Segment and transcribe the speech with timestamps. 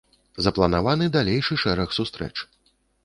[0.45, 2.35] Запланаваны далейшы шэраг сустрэч.